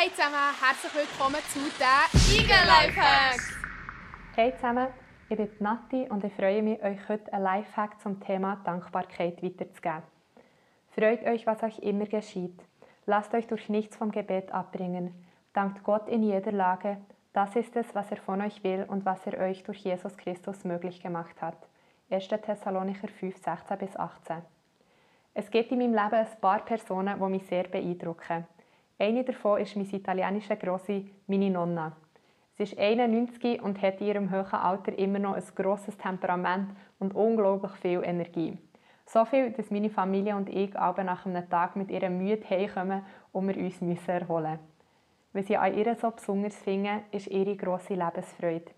[0.00, 3.52] Hey zusammen, herzlich willkommen zu den Eagle Lifehacks!
[4.36, 4.86] Hey zusammen,
[5.28, 10.04] ich bin Nati und ich freue mich, euch heute einen Lifehack zum Thema Dankbarkeit weiterzugeben.
[10.92, 12.62] Freut euch, was euch immer geschieht.
[13.06, 15.12] Lasst euch durch nichts vom Gebet abbringen.
[15.52, 16.98] Dankt Gott in jeder Lage.
[17.32, 20.62] Das ist es, was er von euch will und was er euch durch Jesus Christus
[20.62, 21.58] möglich gemacht hat.
[22.08, 22.28] 1.
[22.28, 24.42] Thessalonicher 5, 16 bis 18.
[25.34, 28.46] Es gibt in meinem Leben ein paar Personen, die mich sehr beeindrucken.
[29.00, 31.92] Eine davon ist mein italienischer Grossi, meine Nonna.
[32.56, 37.14] Sie ist 91 und hat in ihrem hohen Alter immer noch ein grosses Temperament und
[37.14, 38.58] unglaublich viel Energie.
[39.06, 43.04] So viel, dass meine Familie und ich aber nach einem Tag mit ihrer Mühe heimkommen
[43.30, 44.58] und wir uns müssen erholen
[45.32, 48.72] Was ich an ihr so besonders finde, ist ihre grosse Lebensfreude.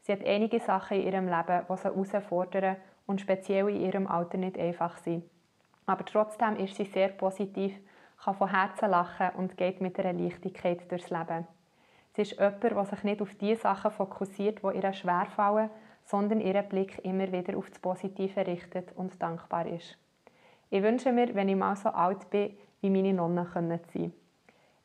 [0.00, 4.38] Sie hat einige Sachen in ihrem Leben, die sie herausfordern und speziell in ihrem Alter
[4.38, 5.24] nicht einfach sind.
[5.84, 7.74] Aber trotzdem ist sie sehr positiv,
[8.22, 11.46] kann von Herzen lachen und geht mit einer Leichtigkeit durchs Leben.
[12.14, 15.70] Sie ist jemand, der sich nicht auf die Sachen fokussiert, die ihr schwerfallen,
[16.04, 19.96] sondern ihren Blick immer wieder auf das Positive richtet und dankbar ist.
[20.70, 24.12] Ich wünsche mir, wenn ich mal so alt bin, wie meine Nonnen können sein.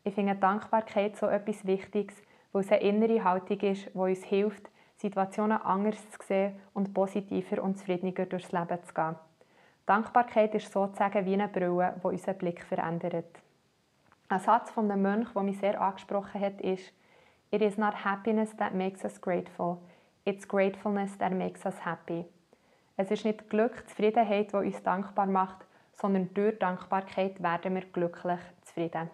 [0.03, 4.69] Ich finde Dankbarkeit so etwas Wichtiges, weil es eine innere Haltung ist, die uns hilft,
[4.97, 9.15] Situationen anders zu sehen und positiver und zufriedener durchs Leben zu gehen.
[9.85, 13.39] Dankbarkeit ist sozusagen wie eine Brille, die unseren Blick verändert.
[14.29, 16.93] Ein Satz von einem Mönch, der mich sehr angesprochen hat, ist
[17.51, 19.77] It is not happiness that makes us grateful,
[20.25, 22.25] it's gratefulness that makes us happy.
[22.95, 28.39] Es ist nicht Glück, Zufriedenheit, die uns dankbar macht, sondern durch Dankbarkeit werden wir glücklich
[28.61, 29.09] zufrieden.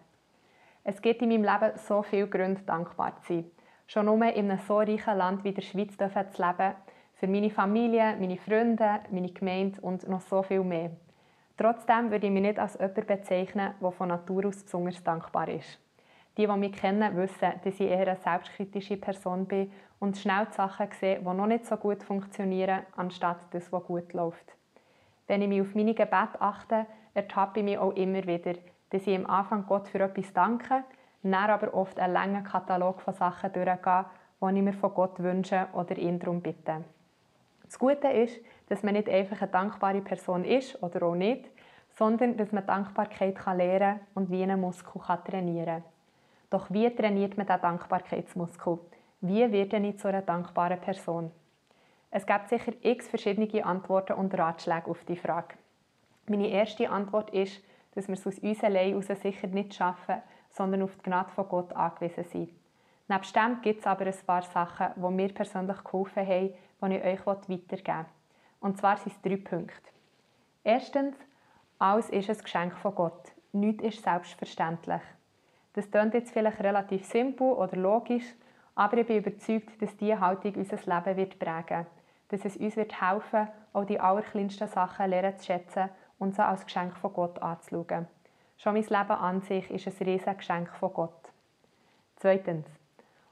[0.84, 3.52] Es gibt in meinem Leben so viele Gründe, dankbar zu sein.
[3.88, 6.76] Schon nur in einem so reichen Land wie der Schweiz zu leben,
[7.20, 10.92] für meine Familie, meine Freunde, meine Gemeinde und noch so viel mehr.
[11.58, 15.80] Trotzdem würde ich mich nicht als jemand bezeichnen, der von Natur aus besonders dankbar ist.
[16.38, 20.54] Die, die mich kennen, wissen, dass ich eher eine selbstkritische Person bin und schnell die
[20.54, 24.56] Sachen sehe, die noch nicht so gut funktionieren, anstatt das, was gut läuft.
[25.28, 28.54] Wenn ich mich auf meine Gebete achte, ertappe ich mich auch immer wieder,
[28.92, 30.86] dass ich am Anfang Gott für etwas danke,
[31.24, 34.06] dann aber oft einen langen Katalog von Sachen durchgehe,
[34.42, 36.86] die ich mir von Gott wünsche oder ihn darum bitte.
[37.70, 38.36] Das Gute ist,
[38.68, 41.46] dass man nicht einfach eine dankbare Person ist oder auch nicht,
[41.92, 45.84] sondern dass man Dankbarkeit lernen kann und wie einen Muskel trainieren kann.
[46.50, 48.80] Doch wie trainiert man diesen Dankbarkeitsmuskel?
[49.22, 51.32] Wie werde ich zu einer dankbaren Person?
[52.10, 55.54] Es gibt sicher x verschiedene Antworten und Ratschläge auf die Frage.
[56.26, 57.62] Meine erste Antwort ist,
[57.94, 61.72] dass wir es aus uns allein sicher nicht schaffen, sondern auf die Gnade von Gott
[61.74, 62.50] angewiesen sind.
[63.10, 66.54] Nebst dem gibt es aber ein paar Sachen, die mir persönlich geholfen haben,
[66.84, 68.06] die ich euch weitergeben will.
[68.60, 69.92] Und zwar sind es drei Punkte.
[70.64, 71.16] Erstens,
[71.80, 73.32] alles ist ein Geschenk von Gott.
[73.52, 75.02] Nichts ist selbstverständlich.
[75.74, 78.36] Das klingt jetzt vielleicht relativ simpel oder logisch,
[78.76, 81.88] aber ich bin überzeugt, dass diese Haltung unser Leben wird prägen
[82.28, 86.64] Dass es uns wird helfen auch die allerkleinsten Sachen lernen zu schätzen und sie als
[86.64, 88.08] Geschenk von Gott anzuschauen.
[88.58, 91.32] Schon mein Leben an sich ist ein riesiges Geschenk von Gott.
[92.18, 92.68] Zweitens,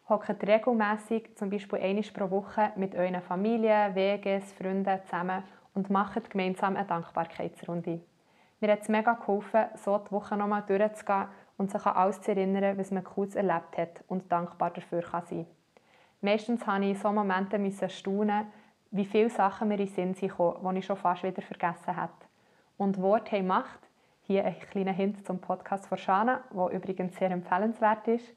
[0.09, 6.29] hockt regelmässig, zum Beispiel einmal pro Woche, mit euren Familie, Weges, Freunden zusammen und macht
[6.29, 8.01] gemeinsam eine Dankbarkeitsrunde.
[8.59, 12.31] Mir hat es mega geholfen, so die Woche nochmal durchzugehen und sich an alles zu
[12.31, 15.45] erinnern, was man kurz erlebt hat und dankbar dafür kann sein
[16.21, 18.47] Meistens musste ich in solchen Momenten staunen,
[18.91, 22.13] wie viele Sachen mir in den Sinn sind die ich schon fast wieder vergessen habe.
[22.77, 23.79] Und Worte haben Macht.
[24.21, 28.33] Hier ein kleiner Hint zum Podcast von Shana, der übrigens sehr empfehlenswert ist.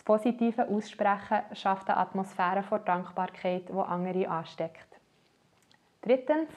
[0.00, 4.98] Das positive Aussprechen schafft eine Atmosphäre vor Dankbarkeit, die andere ansteckt.
[6.00, 6.48] Drittens,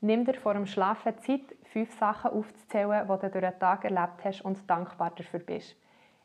[0.00, 4.24] nimm dir vor dem Schlafen Zeit, fünf Sachen aufzuzählen, die du durch den Tag erlebt
[4.24, 5.76] hast und dankbar dafür bist.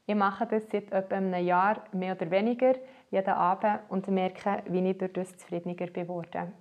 [0.07, 2.73] Ich mache das seit etwa einem Jahr, mehr oder weniger,
[3.11, 6.51] jeden Abend und merke, wie ich durch das zufriedener geworden